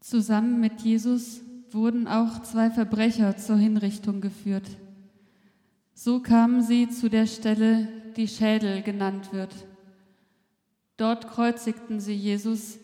[0.00, 4.68] Zusammen mit Jesus wurden auch zwei Verbrecher zur Hinrichtung geführt.
[5.94, 9.54] So kamen sie zu der Stelle, die Schädel genannt wird.
[10.96, 12.78] Dort kreuzigten sie Jesus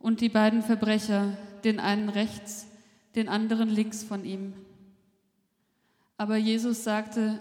[0.00, 2.66] und die beiden Verbrecher, den einen rechts,
[3.14, 4.52] den anderen links von ihm.
[6.16, 7.40] Aber Jesus sagte,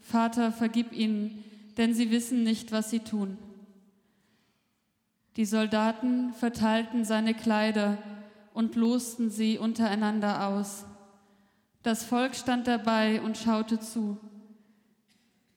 [0.00, 1.44] Vater, vergib ihnen,
[1.76, 3.38] denn sie wissen nicht, was sie tun.
[5.36, 7.98] Die Soldaten verteilten seine Kleider
[8.54, 10.86] und losten sie untereinander aus.
[11.82, 14.18] Das Volk stand dabei und schaute zu.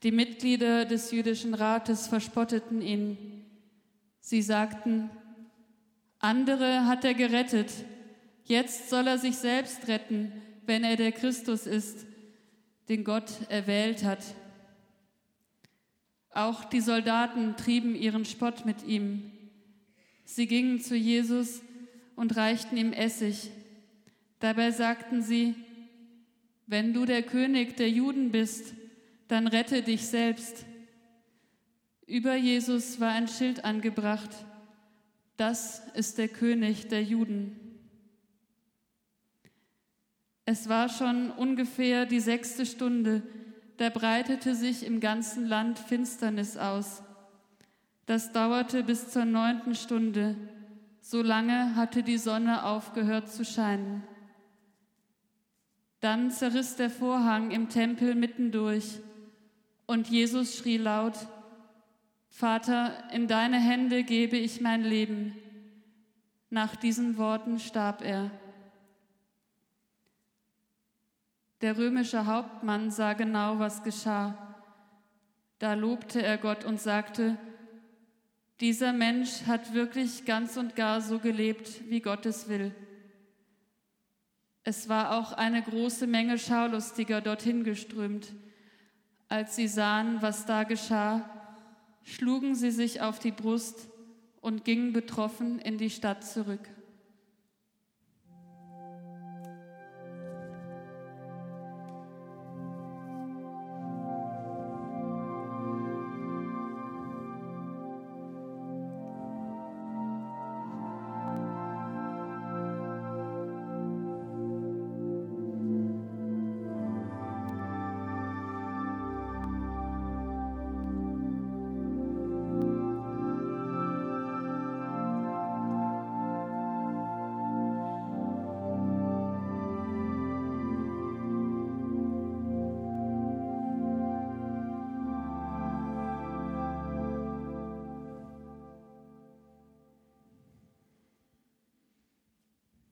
[0.04, 3.46] Die Mitglieder des jüdischen Rates verspotteten ihn.
[4.20, 5.10] Sie sagten,
[6.20, 7.72] andere hat er gerettet,
[8.44, 10.32] jetzt soll er sich selbst retten,
[10.66, 12.06] wenn er der Christus ist,
[12.90, 14.24] den Gott erwählt hat.
[16.32, 19.32] Auch die Soldaten trieben ihren Spott mit ihm.
[20.26, 21.62] Sie gingen zu Jesus
[22.18, 23.52] und reichten ihm Essig.
[24.40, 25.56] Dabei sagten sie,
[26.66, 28.74] wenn du der König der Juden bist,
[29.30, 30.66] dann rette dich selbst.
[32.06, 34.32] Über Jesus war ein Schild angebracht.
[35.38, 37.56] Das ist der König der Juden.
[40.44, 43.22] Es war schon ungefähr die sechste Stunde,
[43.78, 47.04] da breitete sich im ganzen Land Finsternis aus.
[48.08, 50.36] Das dauerte bis zur neunten Stunde.
[51.10, 54.04] So lange hatte die Sonne aufgehört zu scheinen.
[56.02, 59.00] Dann zerriss der Vorhang im Tempel mittendurch
[59.86, 61.14] und Jesus schrie laut,
[62.28, 65.34] Vater, in deine Hände gebe ich mein Leben.
[66.50, 68.30] Nach diesen Worten starb er.
[71.62, 74.58] Der römische Hauptmann sah genau, was geschah.
[75.60, 77.38] Da lobte er Gott und sagte,
[78.60, 82.74] dieser Mensch hat wirklich ganz und gar so gelebt, wie Gott es will.
[84.64, 88.34] Es war auch eine große Menge Schaulustiger dorthin geströmt.
[89.30, 91.30] Als sie sahen, was da geschah,
[92.04, 93.88] schlugen sie sich auf die Brust
[94.42, 96.68] und gingen betroffen in die Stadt zurück.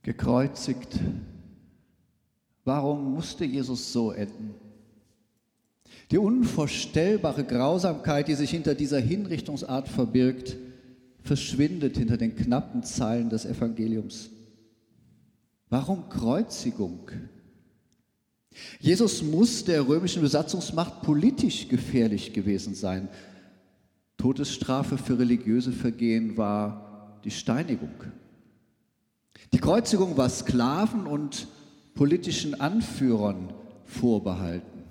[0.06, 1.00] Gekreuzigt.
[2.64, 4.54] Warum musste Jesus so enden?
[6.12, 10.58] Die unvorstellbare Grausamkeit, die sich hinter dieser Hinrichtungsart verbirgt,
[11.24, 14.30] verschwindet hinter den knappen Zeilen des Evangeliums.
[15.70, 17.10] Warum Kreuzigung?
[18.80, 23.10] Jesus muss der römischen Besatzungsmacht politisch gefährlich gewesen sein.
[24.18, 27.90] Todesstrafe für religiöse Vergehen war die Steinigung.
[29.54, 31.48] Die Kreuzigung war Sklaven und
[31.94, 33.54] politischen Anführern
[33.86, 34.84] vorbehalten.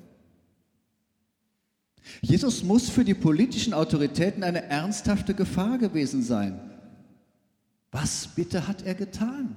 [2.21, 6.60] Jesus muss für die politischen Autoritäten eine ernsthafte Gefahr gewesen sein.
[7.91, 9.56] Was bitte hat er getan?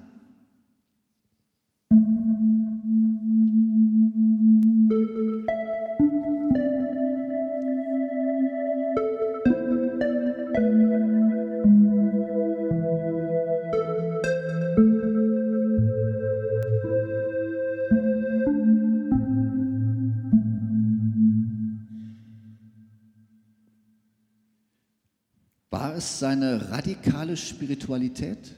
[26.07, 28.55] Es seine radikale Spiritualität?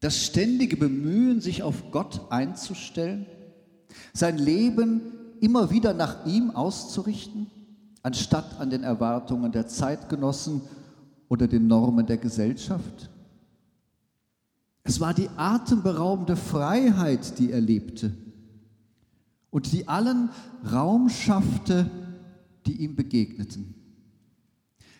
[0.00, 3.26] Das ständige Bemühen, sich auf Gott einzustellen?
[4.12, 5.02] Sein Leben
[5.40, 7.46] immer wieder nach ihm auszurichten,
[8.02, 10.62] anstatt an den Erwartungen der Zeitgenossen
[11.28, 13.10] oder den Normen der Gesellschaft?
[14.82, 18.12] Es war die atemberaubende Freiheit, die er lebte
[19.50, 20.30] und die allen
[20.72, 21.88] Raum schaffte,
[22.66, 23.81] die ihm begegneten.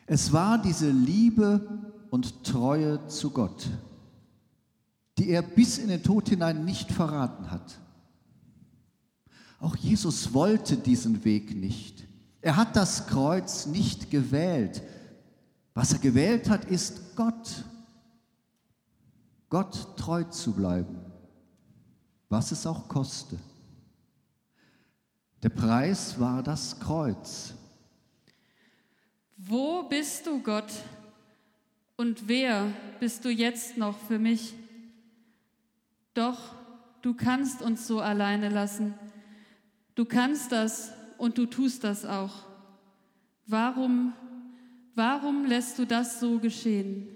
[0.07, 1.61] Es war diese Liebe
[2.11, 3.69] und Treue zu Gott,
[5.19, 7.79] die er bis in den Tod hinein nicht verraten hat.
[9.61, 12.05] Auch Jesus wollte diesen Weg nicht.
[12.41, 14.83] Er hat das Kreuz nicht gewählt.
[15.75, 17.65] Was er gewählt hat, ist Gott.
[19.49, 21.03] Gott treu zu bleiben
[22.33, 23.39] was es auch koste.
[25.43, 27.53] Der Preis war das Kreuz.
[29.45, 30.73] Wo bist du, Gott?
[31.97, 34.55] Und wer bist du jetzt noch für mich?
[36.15, 36.55] Doch
[37.01, 38.95] du kannst uns so alleine lassen.
[39.97, 42.45] Du kannst das und du tust das auch.
[43.47, 44.13] Warum,
[44.95, 47.09] warum lässt du das so geschehen?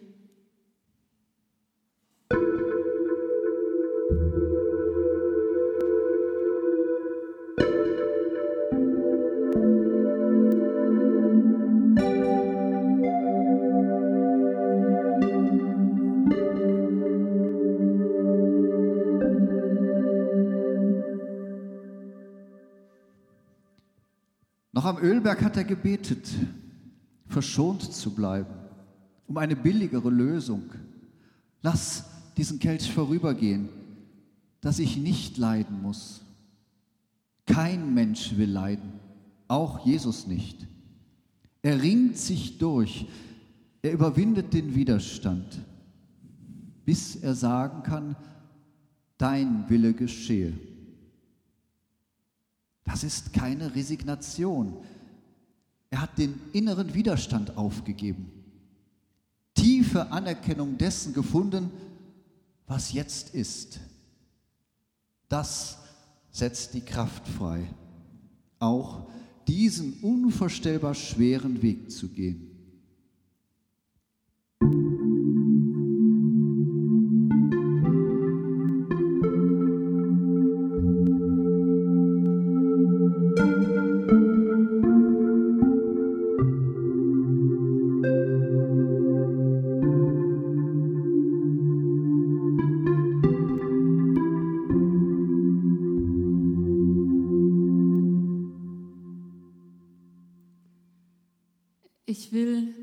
[24.87, 26.29] Am Ölberg hat er gebetet,
[27.27, 28.55] verschont zu bleiben,
[29.27, 30.63] um eine billigere Lösung.
[31.61, 32.05] Lass
[32.37, 33.69] diesen Kelch vorübergehen,
[34.61, 36.23] dass ich nicht leiden muss.
[37.47, 38.93] Kein Mensch will leiden,
[39.49, 40.67] auch Jesus nicht.
[41.63, 43.07] Er ringt sich durch,
[43.83, 45.59] er überwindet den Widerstand,
[46.85, 48.15] bis er sagen kann,
[49.19, 50.53] dein Wille geschehe.
[52.87, 54.77] Das ist keine Resignation.
[55.91, 58.31] Er hat den inneren Widerstand aufgegeben,
[59.55, 61.71] tiefe Anerkennung dessen gefunden,
[62.67, 63.81] was jetzt ist.
[65.29, 65.79] Das
[66.31, 67.69] setzt die Kraft frei,
[68.59, 69.07] auch
[69.47, 72.56] diesen unvorstellbar schweren Weg zu gehen.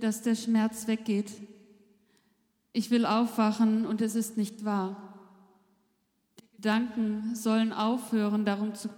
[0.02, 1.32] Dass der Schmerz weggeht.
[2.74, 4.98] Ich will aufwachen und es ist nicht wahr.
[6.40, 8.90] Die Gedanken sollen aufhören, darum zu,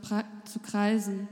[0.45, 1.27] zu kreisen.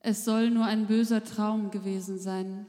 [0.00, 2.66] Es soll nur ein böser Traum gewesen sein.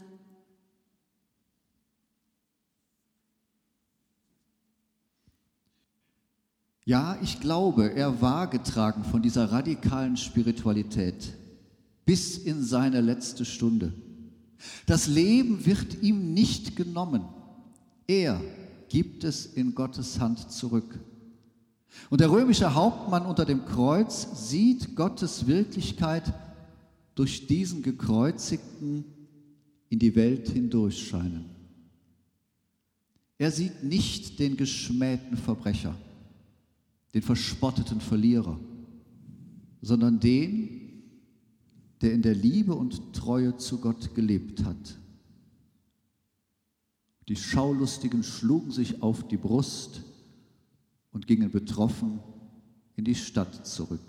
[6.86, 11.34] Ja, ich glaube, er war getragen von dieser radikalen Spiritualität
[12.06, 13.94] bis in seine letzte Stunde.
[14.86, 17.24] Das Leben wird ihm nicht genommen.
[18.08, 18.42] Er
[18.90, 21.00] gibt es in Gottes Hand zurück.
[22.10, 26.34] Und der römische Hauptmann unter dem Kreuz sieht Gottes Wirklichkeit
[27.16, 29.06] durch diesen gekreuzigten
[29.90, 31.46] in die Welt hindurchscheinen.
[33.38, 35.96] Er sieht nicht den geschmähten Verbrecher,
[37.14, 38.60] den verspotteten Verlierer,
[39.82, 40.83] sondern den,
[42.04, 45.00] der in der Liebe und Treue zu Gott gelebt hat.
[47.30, 50.04] Die Schaulustigen schlugen sich auf die Brust
[51.14, 52.20] und gingen betroffen
[52.98, 54.02] in die Stadt zurück.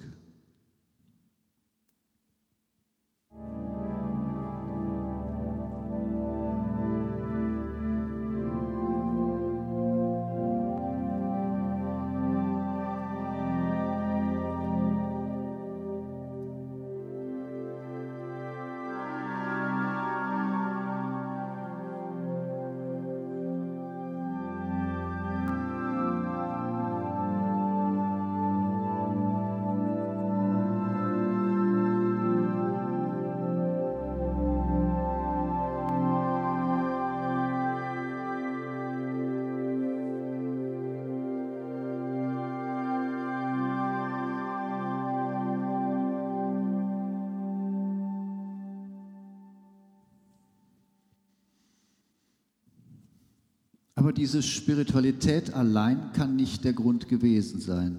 [54.05, 57.97] Aber diese Spiritualität allein kann nicht der Grund gewesen sein.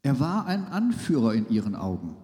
[0.00, 2.16] Er war ein Anführer in ihren Augen.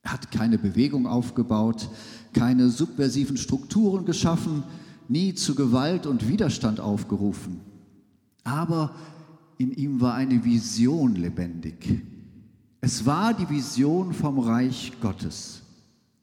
[0.00, 1.90] Er hat keine Bewegung aufgebaut,
[2.32, 4.62] keine subversiven Strukturen geschaffen,
[5.08, 7.60] nie zu Gewalt und Widerstand aufgerufen.
[8.42, 8.94] Aber
[9.58, 12.02] in ihm war eine Vision lebendig.
[12.80, 15.64] Es war die Vision vom Reich Gottes.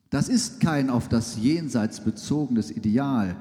[0.10, 3.36] Das ist kein auf das Jenseits bezogenes Ideal,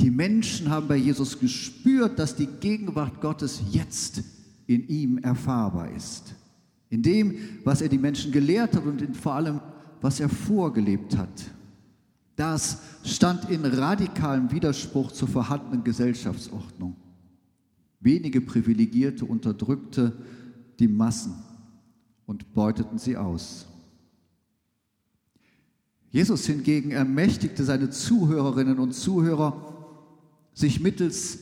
[0.00, 4.22] die Menschen haben bei Jesus gespürt, dass die Gegenwart Gottes jetzt
[4.66, 6.34] in ihm erfahrbar ist.
[6.90, 9.60] In dem, was er die Menschen gelehrt hat und vor allem,
[10.00, 11.50] was er vorgelebt hat.
[12.36, 16.94] Das stand in radikalem Widerspruch zur vorhandenen Gesellschaftsordnung.
[18.00, 20.16] Wenige Privilegierte unterdrückte
[20.78, 21.34] die Massen
[22.26, 23.66] und beuteten sie aus.
[26.10, 29.77] Jesus hingegen ermächtigte seine Zuhörerinnen und Zuhörer,
[30.54, 31.38] sich mittels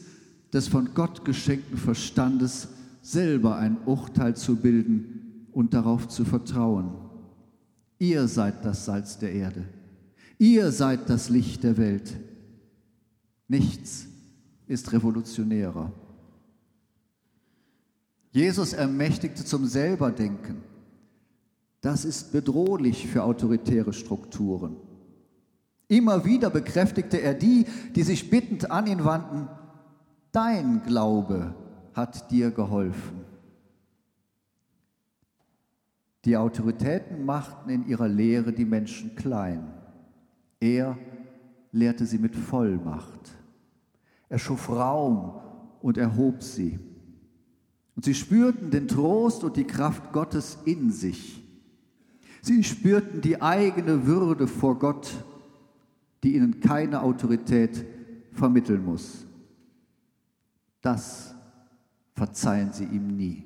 [0.53, 2.69] des von Gott geschenkten Verstandes
[3.03, 6.93] selber ein Urteil zu bilden und darauf zu vertrauen.
[7.99, 9.65] Ihr seid das Salz der Erde.
[10.39, 12.17] Ihr seid das Licht der Welt.
[13.49, 14.07] Nichts
[14.67, 15.93] ist revolutionärer.
[18.33, 20.57] Jesus ermächtigte zum Selberdenken.
[21.81, 24.77] Das ist bedrohlich für autoritäre Strukturen.
[25.89, 29.49] Immer wieder bekräftigte er die, die sich bittend an ihn wandten,
[30.33, 31.55] dein Glaube
[31.95, 33.25] hat dir geholfen.
[36.25, 39.73] Die Autoritäten machten in ihrer Lehre die Menschen klein.
[40.59, 40.99] Er
[41.71, 43.31] lehrte sie mit Vollmacht.
[44.29, 45.41] Er schuf Raum
[45.81, 46.81] und erhob sie.
[47.95, 51.43] Und sie spürten den Trost und die Kraft Gottes in sich.
[52.43, 55.25] Sie spürten die eigene Würde vor Gott,
[56.27, 57.87] die ihnen keine Autorität
[58.33, 59.25] vermitteln muss.
[60.81, 61.33] Das
[62.15, 63.45] verzeihen sie ihm nie.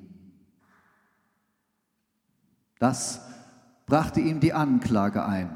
[2.79, 3.21] Das
[3.85, 5.55] brachte ihm die Anklage ein.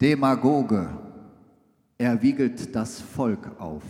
[0.00, 0.98] Demagoge,
[1.96, 3.84] er wiegelt das Volk auf.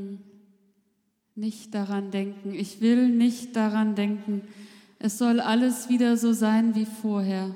[0.00, 0.24] Denken,
[1.36, 4.42] nicht daran denken, ich will nicht daran denken.
[4.98, 7.54] Es soll alles wieder so sein wie vorher.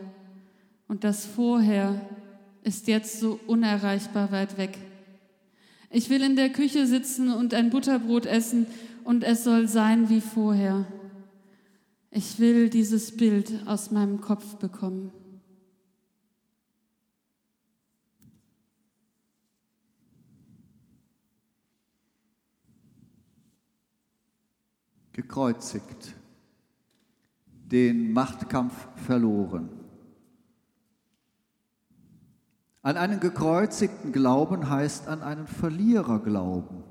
[0.88, 2.00] Und das vorher
[2.62, 4.78] ist jetzt so unerreichbar weit weg.
[5.90, 8.66] Ich will in der Küche sitzen und ein Butterbrot essen
[9.04, 10.86] und es soll sein wie vorher.
[12.10, 15.12] Ich will dieses Bild aus meinem Kopf bekommen.
[25.14, 26.14] Gekreuzigt,
[27.46, 29.70] den Machtkampf verloren.
[32.82, 36.84] An einen gekreuzigten Glauben heißt an einen Verlierer glauben,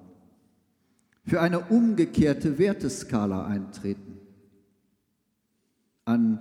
[1.25, 4.18] für eine umgekehrte Werteskala eintreten,
[6.06, 6.39] an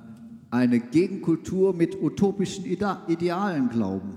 [0.51, 4.17] eine Gegenkultur mit utopischen Idealen glauben,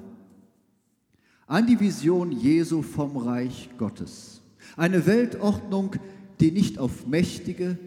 [1.47, 4.41] an die Vision Jesu vom Reich Gottes,
[4.77, 7.77] eine Weltordnung, die nicht auf Mächtige,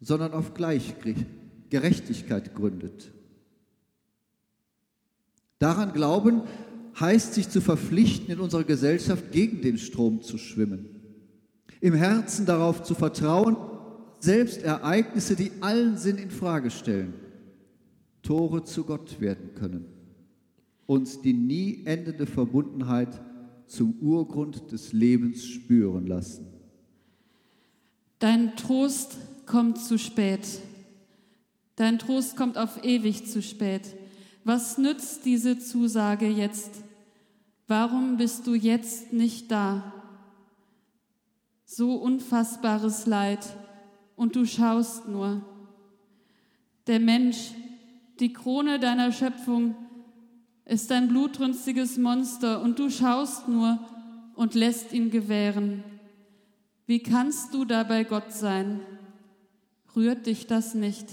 [0.00, 3.12] sondern auf Gleichgerechtigkeit gründet.
[5.58, 6.42] Daran glauben
[6.98, 10.88] heißt sich zu verpflichten, in unserer Gesellschaft gegen den Strom zu schwimmen,
[11.80, 13.56] im Herzen darauf zu vertrauen,
[14.20, 17.14] selbst Ereignisse, die allen Sinn in Frage stellen,
[18.22, 19.86] Tore zu Gott werden können,
[20.86, 23.20] uns die nie endende Verbundenheit
[23.66, 26.53] zum Urgrund des Lebens spüren lassen.
[28.18, 29.16] Dein Trost
[29.46, 30.46] kommt zu spät.
[31.76, 33.94] Dein Trost kommt auf ewig zu spät.
[34.44, 36.70] Was nützt diese Zusage jetzt?
[37.66, 39.92] Warum bist du jetzt nicht da?
[41.64, 43.40] So unfassbares Leid
[44.16, 45.42] und du schaust nur.
[46.86, 47.52] Der Mensch,
[48.20, 49.74] die Krone deiner Schöpfung,
[50.66, 53.78] ist ein blutrünstiges Monster und du schaust nur
[54.34, 55.82] und lässt ihn gewähren.
[56.86, 58.80] Wie kannst du dabei Gott sein?
[59.96, 61.08] Rührt dich das nicht?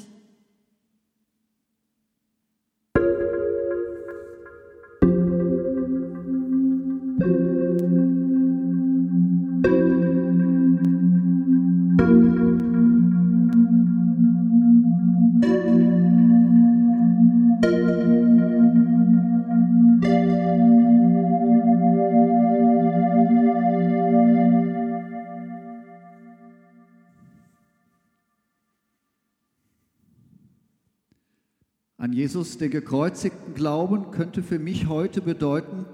[32.41, 35.85] Jesus, den gekreuzigten Glauben, könnte für mich heute bedeuten,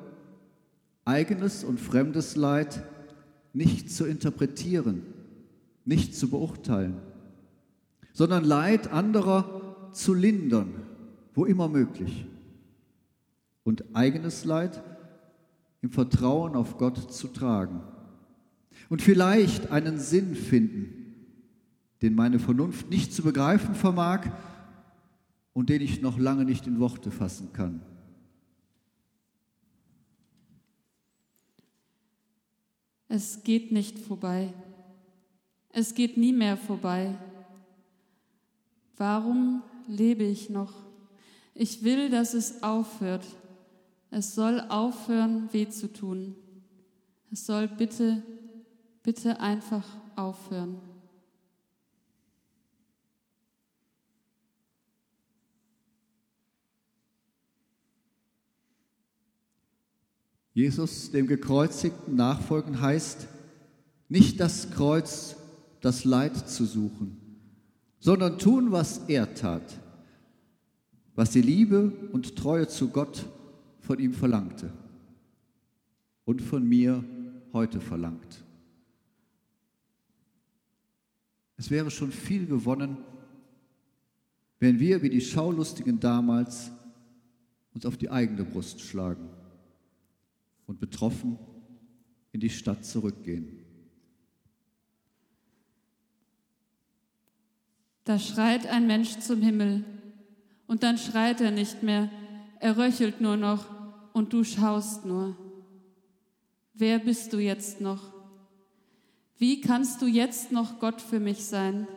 [1.03, 2.83] eigenes und fremdes Leid
[3.51, 5.03] nicht zu interpretieren,
[5.83, 7.01] nicht zu beurteilen,
[8.13, 10.73] sondern Leid anderer zu lindern,
[11.35, 12.25] wo immer möglich.
[13.65, 14.81] Und eigenes Leid
[15.81, 17.81] im Vertrauen auf Gott zu tragen.
[18.87, 21.13] und vielleicht einen Sinn finden,
[22.01, 24.27] den meine Vernunft nicht zu begreifen vermag
[25.57, 27.81] und den ich noch lange nicht in Worte fassen kann.
[33.07, 34.53] Es geht nicht vorbei.
[35.69, 37.17] Es geht nie mehr vorbei.
[38.97, 40.73] Warum lebe ich noch?
[41.55, 43.25] Ich will, dass es aufhört.
[44.11, 46.35] Es soll aufhören, weh zu tun.
[47.31, 48.21] Es soll bitte,
[49.01, 50.86] bitte einfach aufhören.
[60.57, 63.27] Jesus, dem gekreuzigten Nachfolgen heißt,
[64.09, 65.35] nicht das Kreuz,
[65.81, 67.15] das Leid zu suchen,
[67.99, 69.79] sondern tun, was er tat,
[71.13, 73.27] was die Liebe und Treue zu Gott
[73.81, 74.73] von ihm verlangte
[76.25, 77.03] und von mir
[77.53, 78.43] heute verlangt.
[81.57, 82.97] Es wäre schon viel gewonnen,
[84.59, 86.71] wenn wir wie die Schaulustigen damals
[87.75, 89.36] uns auf die eigene Brust schlagen
[90.67, 91.39] und betroffen
[92.31, 93.65] in die Stadt zurückgehen.
[98.03, 99.83] Da schreit ein Mensch zum Himmel
[100.67, 102.09] und dann schreit er nicht mehr,
[102.59, 103.65] er röchelt nur noch
[104.13, 105.35] und du schaust nur.
[106.73, 108.13] Wer bist du jetzt noch?
[109.37, 111.87] Wie kannst du jetzt noch Gott für mich sein?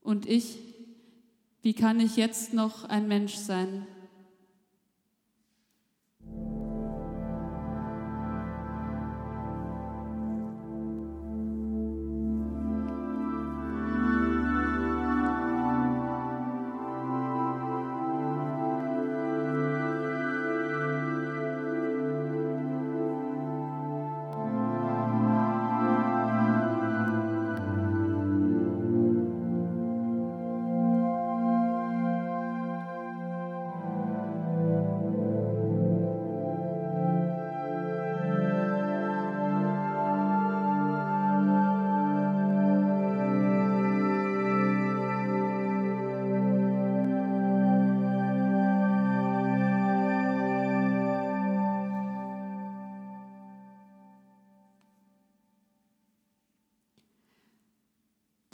[0.00, 0.58] Und ich,
[1.62, 3.86] wie kann ich jetzt noch ein Mensch sein?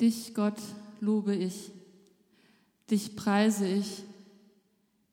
[0.04, 0.60] Dich, Gott,
[1.00, 1.70] lobe ich,
[2.90, 4.02] dich preise ich,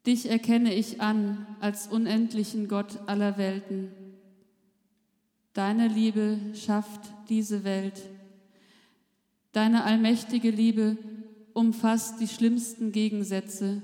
[0.05, 3.89] dich erkenne ich an als unendlichen Gott aller Welten.
[5.53, 6.99] Deine Liebe schafft
[7.29, 8.01] diese Welt.
[9.53, 10.97] Deine allmächtige Liebe
[11.53, 13.81] umfasst die schlimmsten Gegensätze.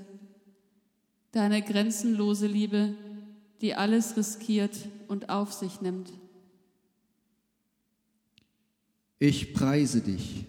[1.32, 2.92] Deine grenzenlose Liebe,
[3.62, 4.76] die alles riskiert
[5.08, 6.12] und auf sich nimmt.
[9.18, 10.44] Ich preise dich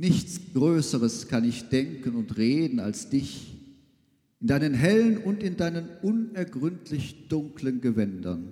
[0.00, 3.54] Nichts Größeres kann ich denken und reden als dich,
[4.40, 8.50] in deinen hellen und in deinen unergründlich dunklen Gewändern.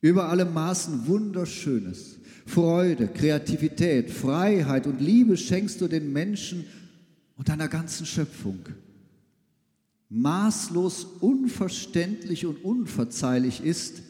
[0.00, 6.64] Über alle Maßen Wunderschönes, Freude, Kreativität, Freiheit und Liebe schenkst du den Menschen
[7.36, 8.60] und deiner ganzen Schöpfung.
[10.10, 14.02] Maßlos unverständlich und unverzeihlich ist,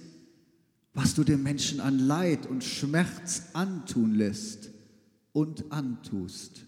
[0.93, 4.69] was du dem Menschen an Leid und Schmerz antun lässt
[5.39, 6.67] und antust.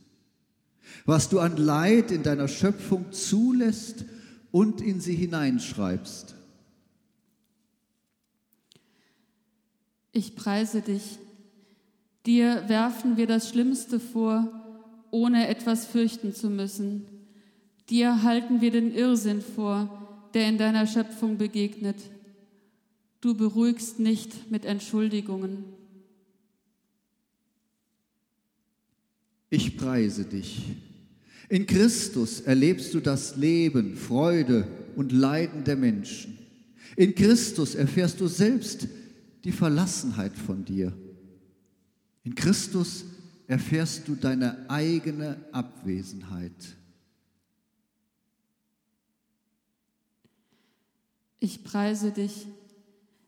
[1.04, 4.04] Was du an Leid in deiner Schöpfung zulässt
[4.52, 6.36] und in sie hineinschreibst.
[10.12, 11.18] Ich preise dich.
[12.26, 14.46] Dir werfen wir das Schlimmste vor,
[15.10, 17.06] ohne etwas fürchten zu müssen.
[17.88, 21.96] Dir halten wir den Irrsinn vor, der in deiner Schöpfung begegnet.
[23.20, 25.79] Du beruhigst nicht mit Entschuldigungen.
[29.50, 30.76] Ich preise dich.
[31.48, 36.38] In Christus erlebst du das Leben, Freude und Leiden der Menschen.
[36.96, 38.86] In Christus erfährst du selbst
[39.42, 40.92] die Verlassenheit von dir.
[42.22, 43.04] In Christus
[43.48, 46.76] erfährst du deine eigene Abwesenheit.
[51.40, 52.46] Ich preise dich.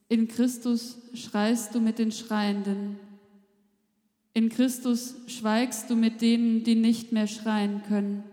[0.08, 2.98] In Christus schreist du mit den Schreienden.
[4.34, 8.24] In Christus schweigst du mit denen, die nicht mehr schreien können.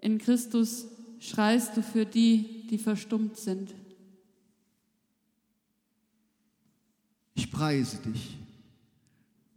[0.00, 0.86] In Christus
[1.18, 3.74] schreist du für die, die verstummt sind.
[7.34, 8.38] Ich preise dich.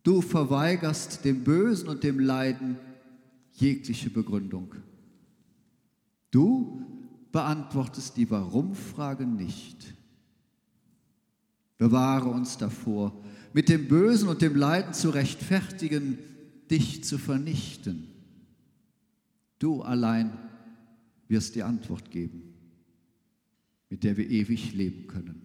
[0.04, 2.78] Du verweigerst dem Bösen und dem Leiden
[3.54, 4.74] jegliche Begründung.
[6.32, 6.86] Du
[7.32, 9.94] beantwortest die Warum-Frage nicht.
[11.78, 13.14] Bewahre uns davor,
[13.54, 16.18] mit dem Bösen und dem Leiden zu rechtfertigen,
[16.70, 18.08] dich zu vernichten.
[19.58, 20.38] Du allein
[21.28, 22.54] wirst die Antwort geben,
[23.90, 25.42] mit der wir ewig leben können.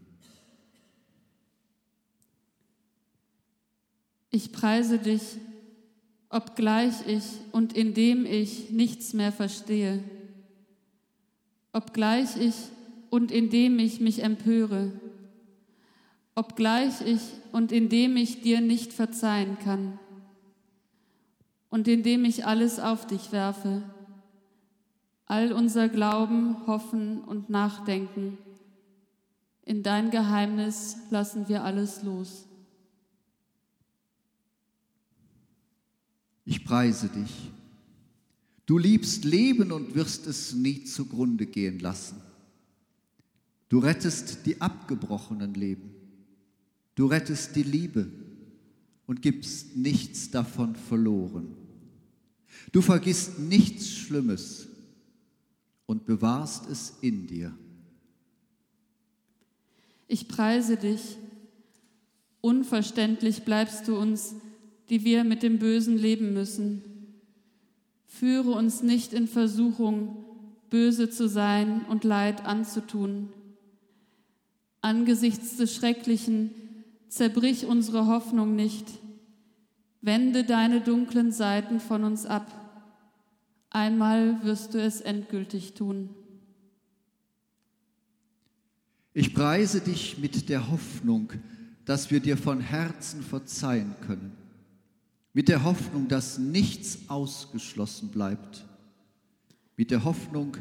[4.31, 5.23] Ich preise dich,
[6.29, 10.03] obgleich ich und indem ich nichts mehr verstehe,
[11.73, 12.55] obgleich ich
[13.11, 14.91] und indem ich mich empöre,
[16.35, 17.21] obgleich ich
[17.53, 19.99] und indem ich dir nicht verzeihen kann
[21.71, 23.83] und indem ich alles auf dich werfe,
[25.27, 28.39] all unser Glauben, Hoffen und Nachdenken.
[29.63, 32.47] In dein Geheimnis lassen wir alles los.
[36.45, 37.51] Ich preise dich.
[38.67, 42.21] Du liebst Leben und wirst es nie zugrunde gehen lassen.
[43.69, 45.94] Du rettest die abgebrochenen Leben.
[46.95, 48.09] Du rettest die Liebe
[49.07, 51.55] und gibst nichts davon verloren.
[52.73, 54.69] Du vergisst nichts Schlimmes
[55.87, 57.53] und bewahrst es in dir.
[60.07, 61.17] Ich preise dich.
[62.41, 64.35] Unverständlich bleibst du uns,
[64.91, 66.83] die wir mit dem Bösen leben müssen.
[68.07, 70.25] Führe uns nicht in Versuchung,
[70.71, 73.31] böse zu sein und Leid anzutun.
[74.83, 76.51] Angesichts des Schrecklichen
[77.15, 78.87] zerbrich unsere Hoffnung nicht.
[80.01, 82.51] Wende deine dunklen Seiten von uns ab.
[83.71, 86.11] Einmal wirst du es endgültig tun.
[89.13, 91.33] Ich preise dich mit der Hoffnung,
[91.85, 94.33] dass wir dir von Herzen verzeihen können.
[95.33, 98.65] Mit der Hoffnung, dass nichts ausgeschlossen bleibt.
[99.77, 100.57] Mit der Hoffnung,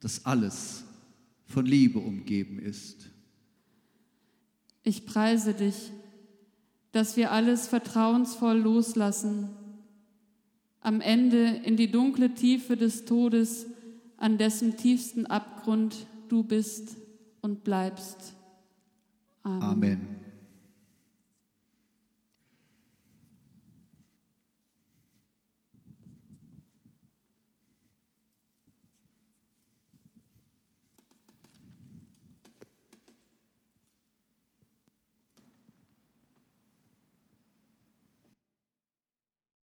[0.00, 0.84] dass alles
[1.44, 3.10] von Liebe umgeben ist.
[4.86, 5.90] Ich preise dich,
[6.92, 9.48] dass wir alles vertrauensvoll loslassen,
[10.80, 13.66] am Ende in die dunkle Tiefe des Todes,
[14.16, 16.96] an dessen tiefsten Abgrund du bist
[17.40, 18.34] und bleibst.
[19.42, 19.62] Amen.
[19.62, 20.25] Amen.